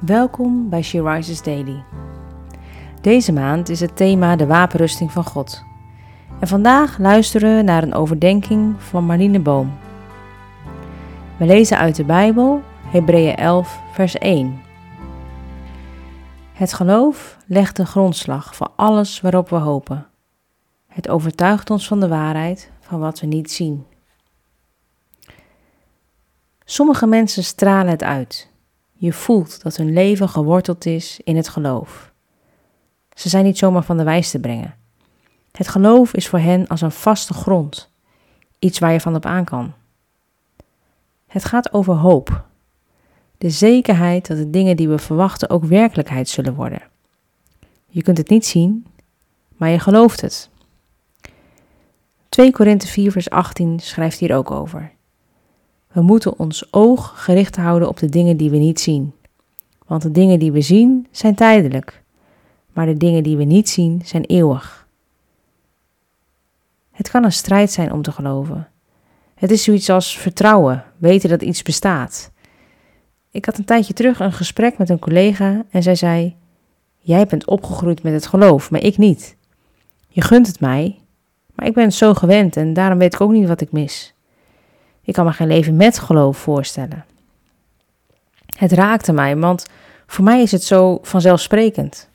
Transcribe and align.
Welkom 0.00 0.68
bij 0.68 0.82
She 0.82 1.02
Rises 1.02 1.42
Daily. 1.42 1.84
Deze 3.00 3.32
maand 3.32 3.68
is 3.68 3.80
het 3.80 3.96
thema 3.96 4.36
de 4.36 4.46
wapenrusting 4.46 5.12
van 5.12 5.24
God. 5.24 5.64
En 6.40 6.48
vandaag 6.48 6.98
luisteren 6.98 7.56
we 7.56 7.62
naar 7.62 7.82
een 7.82 7.94
overdenking 7.94 8.82
van 8.82 9.04
Marlene 9.04 9.40
Boom. 9.40 9.78
We 11.38 11.44
lezen 11.44 11.78
uit 11.78 11.96
de 11.96 12.04
Bijbel, 12.04 12.62
Hebreeën 12.82 13.36
11, 13.36 13.80
vers 13.92 14.18
1. 14.18 14.60
Het 16.52 16.72
geloof 16.72 17.36
legt 17.46 17.76
de 17.76 17.86
grondslag 17.86 18.56
voor 18.56 18.68
alles 18.76 19.20
waarop 19.20 19.48
we 19.48 19.56
hopen. 19.56 20.06
Het 20.86 21.08
overtuigt 21.08 21.70
ons 21.70 21.86
van 21.86 22.00
de 22.00 22.08
waarheid 22.08 22.70
van 22.80 23.00
wat 23.00 23.20
we 23.20 23.26
niet 23.26 23.50
zien. 23.50 23.86
Sommige 26.64 27.06
mensen 27.06 27.44
stralen 27.44 27.90
het 27.90 28.02
uit. 28.02 28.49
Je 29.00 29.12
voelt 29.12 29.62
dat 29.62 29.76
hun 29.76 29.92
leven 29.92 30.28
geworteld 30.28 30.86
is 30.86 31.20
in 31.24 31.36
het 31.36 31.48
geloof. 31.48 32.12
Ze 33.14 33.28
zijn 33.28 33.44
niet 33.44 33.58
zomaar 33.58 33.84
van 33.84 33.96
de 33.96 34.02
wijs 34.02 34.30
te 34.30 34.40
brengen. 34.40 34.74
Het 35.52 35.68
geloof 35.68 36.14
is 36.14 36.28
voor 36.28 36.38
hen 36.38 36.66
als 36.66 36.80
een 36.80 36.92
vaste 36.92 37.34
grond, 37.34 37.90
iets 38.58 38.78
waar 38.78 38.92
je 38.92 39.00
van 39.00 39.14
op 39.14 39.26
aan 39.26 39.44
kan. 39.44 39.72
Het 41.26 41.44
gaat 41.44 41.72
over 41.72 41.94
hoop. 41.94 42.44
De 43.38 43.50
zekerheid 43.50 44.26
dat 44.26 44.36
de 44.36 44.50
dingen 44.50 44.76
die 44.76 44.88
we 44.88 44.98
verwachten 44.98 45.50
ook 45.50 45.64
werkelijkheid 45.64 46.28
zullen 46.28 46.54
worden. 46.54 46.82
Je 47.86 48.02
kunt 48.02 48.18
het 48.18 48.28
niet 48.28 48.46
zien, 48.46 48.86
maar 49.56 49.68
je 49.68 49.78
gelooft 49.78 50.20
het. 50.20 50.50
2 52.28 52.52
Korinthe 52.52 52.86
4 52.86 53.12
vers 53.12 53.30
18 53.30 53.78
schrijft 53.78 54.18
hier 54.18 54.34
ook 54.34 54.50
over. 54.50 54.92
We 55.92 56.00
moeten 56.00 56.38
ons 56.38 56.72
oog 56.72 57.24
gericht 57.24 57.56
houden 57.56 57.88
op 57.88 57.98
de 57.98 58.08
dingen 58.08 58.36
die 58.36 58.50
we 58.50 58.56
niet 58.56 58.80
zien. 58.80 59.12
Want 59.86 60.02
de 60.02 60.10
dingen 60.10 60.38
die 60.38 60.52
we 60.52 60.60
zien 60.60 61.06
zijn 61.10 61.34
tijdelijk, 61.34 62.02
maar 62.72 62.86
de 62.86 62.96
dingen 62.96 63.22
die 63.22 63.36
we 63.36 63.44
niet 63.44 63.68
zien 63.68 64.02
zijn 64.04 64.24
eeuwig. 64.24 64.88
Het 66.90 67.10
kan 67.10 67.24
een 67.24 67.32
strijd 67.32 67.72
zijn 67.72 67.92
om 67.92 68.02
te 68.02 68.12
geloven. 68.12 68.68
Het 69.34 69.50
is 69.50 69.62
zoiets 69.62 69.90
als 69.90 70.18
vertrouwen, 70.18 70.84
weten 70.96 71.28
dat 71.28 71.42
iets 71.42 71.62
bestaat. 71.62 72.30
Ik 73.30 73.44
had 73.44 73.58
een 73.58 73.64
tijdje 73.64 73.92
terug 73.92 74.20
een 74.20 74.32
gesprek 74.32 74.78
met 74.78 74.88
een 74.88 74.98
collega 74.98 75.64
en 75.70 75.82
zij 75.82 75.94
zei: 75.94 76.36
Jij 76.98 77.26
bent 77.26 77.46
opgegroeid 77.46 78.02
met 78.02 78.12
het 78.12 78.26
geloof, 78.26 78.70
maar 78.70 78.82
ik 78.82 78.98
niet. 78.98 79.36
Je 80.08 80.22
gunt 80.22 80.46
het 80.46 80.60
mij, 80.60 80.98
maar 81.54 81.66
ik 81.66 81.74
ben 81.74 81.84
het 81.84 81.94
zo 81.94 82.14
gewend 82.14 82.56
en 82.56 82.72
daarom 82.72 82.98
weet 82.98 83.14
ik 83.14 83.20
ook 83.20 83.32
niet 83.32 83.48
wat 83.48 83.60
ik 83.60 83.72
mis. 83.72 84.14
Ik 85.02 85.12
kan 85.14 85.24
me 85.24 85.32
geen 85.32 85.46
leven 85.46 85.76
met 85.76 85.98
geloof 85.98 86.38
voorstellen. 86.38 87.04
Het 88.56 88.72
raakte 88.72 89.12
mij, 89.12 89.36
want 89.36 89.66
voor 90.06 90.24
mij 90.24 90.42
is 90.42 90.52
het 90.52 90.64
zo 90.64 90.98
vanzelfsprekend. 91.02 92.08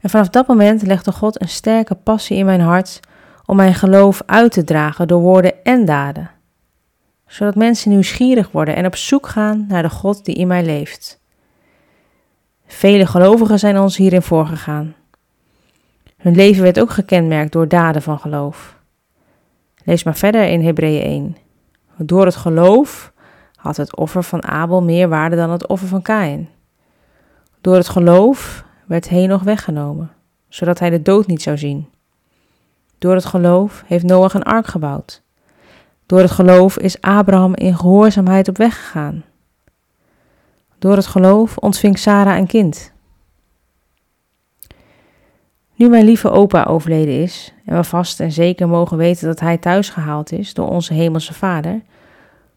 En 0.00 0.10
vanaf 0.10 0.28
dat 0.28 0.46
moment 0.46 0.82
legde 0.82 1.12
God 1.12 1.40
een 1.40 1.48
sterke 1.48 1.94
passie 1.94 2.36
in 2.36 2.44
mijn 2.44 2.60
hart 2.60 3.00
om 3.46 3.56
mijn 3.56 3.74
geloof 3.74 4.22
uit 4.26 4.52
te 4.52 4.64
dragen 4.64 5.08
door 5.08 5.20
woorden 5.20 5.64
en 5.64 5.84
daden, 5.84 6.30
zodat 7.26 7.54
mensen 7.54 7.90
nieuwsgierig 7.90 8.50
worden 8.50 8.76
en 8.76 8.86
op 8.86 8.96
zoek 8.96 9.26
gaan 9.26 9.64
naar 9.68 9.82
de 9.82 9.90
God 9.90 10.24
die 10.24 10.34
in 10.34 10.46
mij 10.46 10.64
leeft. 10.64 11.20
Vele 12.66 13.06
gelovigen 13.06 13.58
zijn 13.58 13.78
ons 13.78 13.96
hierin 13.96 14.22
voorgegaan. 14.22 14.94
Hun 16.16 16.34
leven 16.34 16.62
werd 16.62 16.80
ook 16.80 16.90
gekenmerkt 16.90 17.52
door 17.52 17.68
daden 17.68 18.02
van 18.02 18.18
geloof. 18.18 18.76
Lees 19.84 20.02
maar 20.02 20.16
verder 20.16 20.48
in 20.48 20.64
Hebreeën 20.64 21.02
1. 21.02 21.36
Door 21.96 22.24
het 22.24 22.36
geloof 22.36 23.12
had 23.54 23.76
het 23.76 23.96
offer 23.96 24.22
van 24.22 24.44
Abel 24.44 24.82
meer 24.82 25.08
waarde 25.08 25.36
dan 25.36 25.50
het 25.50 25.66
offer 25.66 25.88
van 25.88 26.02
Kain. 26.02 26.48
Door 27.60 27.74
het 27.74 27.88
geloof 27.88 28.64
werd 28.86 29.08
Henoch 29.08 29.42
weggenomen, 29.42 30.10
zodat 30.48 30.78
hij 30.78 30.90
de 30.90 31.02
dood 31.02 31.26
niet 31.26 31.42
zou 31.42 31.58
zien. 31.58 31.88
Door 32.98 33.14
het 33.14 33.24
geloof 33.24 33.82
heeft 33.86 34.04
Noach 34.04 34.34
een 34.34 34.42
ark 34.42 34.66
gebouwd. 34.66 35.22
Door 36.06 36.18
het 36.18 36.30
geloof 36.30 36.78
is 36.78 37.00
Abraham 37.00 37.54
in 37.54 37.76
gehoorzaamheid 37.76 38.48
op 38.48 38.56
weg 38.56 38.76
gegaan. 38.76 39.24
Door 40.78 40.96
het 40.96 41.06
geloof 41.06 41.56
ontving 41.56 41.98
Sarah 41.98 42.36
een 42.36 42.46
kind. 42.46 42.92
Nu 45.74 45.88
mijn 45.88 46.04
lieve 46.04 46.30
opa 46.30 46.64
overleden 46.64 47.22
is 47.22 47.53
en 47.64 47.76
we 47.76 47.84
vast 47.84 48.20
en 48.20 48.32
zeker 48.32 48.68
mogen 48.68 48.96
weten 48.96 49.26
dat 49.26 49.40
hij 49.40 49.58
thuis 49.58 49.88
gehaald 49.88 50.32
is 50.32 50.54
door 50.54 50.68
onze 50.68 50.94
hemelse 50.94 51.34
Vader, 51.34 51.82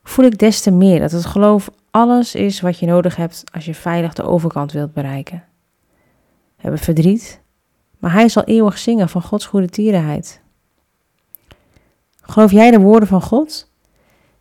voel 0.03 0.25
ik 0.25 0.37
des 0.37 0.61
te 0.61 0.71
meer 0.71 0.99
dat 0.99 1.11
het 1.11 1.25
geloof 1.25 1.69
alles 1.91 2.35
is 2.35 2.61
wat 2.61 2.79
je 2.79 2.85
nodig 2.85 3.15
hebt 3.15 3.43
als 3.53 3.65
je 3.65 3.73
veilig 3.73 4.13
de 4.13 4.23
overkant 4.23 4.71
wilt 4.71 4.93
bereiken. 4.93 5.43
We 6.55 6.63
hebben 6.63 6.79
verdriet, 6.79 7.41
maar 7.97 8.13
hij 8.13 8.29
zal 8.29 8.43
eeuwig 8.43 8.77
zingen 8.77 9.09
van 9.09 9.21
Gods 9.21 9.45
goede 9.45 9.69
tierenheid. 9.69 10.41
Geloof 12.21 12.51
jij 12.51 12.71
de 12.71 12.79
woorden 12.79 13.07
van 13.07 13.21
God? 13.21 13.71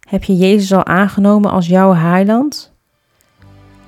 Heb 0.09 0.25
je 0.25 0.37
Jezus 0.37 0.73
al 0.73 0.85
aangenomen 0.85 1.51
als 1.51 1.67
jouw 1.67 1.95
heiland? 1.95 2.73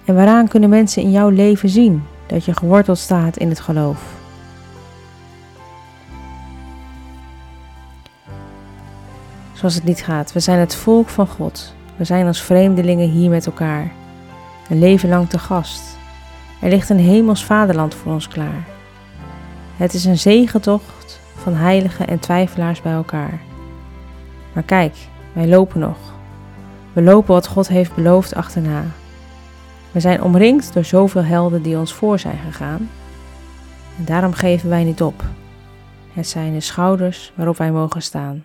En 0.05 0.15
waaraan 0.15 0.49
kunnen 0.49 0.69
mensen 0.69 1.03
in 1.03 1.11
jouw 1.11 1.29
leven 1.29 1.69
zien 1.69 2.03
dat 2.27 2.45
je 2.45 2.55
geworteld 2.55 2.99
staat 2.99 3.37
in 3.37 3.49
het 3.49 3.61
geloof? 3.61 4.18
Zoals 9.59 9.75
het 9.75 9.85
niet 9.85 10.05
gaat. 10.05 10.33
We 10.33 10.41
zijn 10.41 10.59
het 10.59 10.75
volk 10.75 11.09
van 11.09 11.27
God. 11.27 11.75
We 11.97 12.05
zijn 12.05 12.27
als 12.27 12.43
vreemdelingen 12.43 13.09
hier 13.09 13.31
met 13.31 13.47
elkaar. 13.47 13.93
Een 14.69 14.79
leven 14.79 15.09
lang 15.09 15.29
te 15.29 15.39
gast. 15.39 15.83
Er 16.61 16.69
ligt 16.69 16.89
een 16.89 16.99
hemels 16.99 17.45
vaderland 17.45 17.95
voor 17.95 18.13
ons 18.13 18.29
klaar. 18.29 18.67
Het 19.77 19.95
is 19.95 20.05
een 20.05 20.19
zegentocht 20.19 21.21
van 21.37 21.55
heiligen 21.55 22.07
en 22.07 22.19
twijfelaars 22.19 22.83
bij 22.83 22.93
elkaar. 22.93 23.41
Maar 24.53 24.63
kijk, 24.63 24.97
wij 25.33 25.49
lopen 25.49 25.81
nog. 25.81 25.99
We 26.93 27.03
lopen 27.03 27.35
wat 27.35 27.47
God 27.47 27.69
heeft 27.69 27.95
beloofd 27.95 28.35
achterna. 28.35 28.85
We 29.93 30.01
zijn 30.01 30.23
omringd 30.23 30.73
door 30.73 30.85
zoveel 30.85 31.25
helden 31.25 31.63
die 31.63 31.79
ons 31.79 31.93
voor 31.93 32.19
zijn 32.19 32.39
gegaan. 32.47 32.91
En 33.99 34.05
daarom 34.05 34.33
geven 34.33 34.69
wij 34.69 34.85
niet 34.85 35.03
op. 35.03 35.25
Het 36.13 36.29
zijn 36.29 36.53
de 36.53 36.61
schouders 36.61 37.33
waarop 37.35 37.57
wij 37.57 37.73
mogen 37.73 38.03
staan. 38.03 38.45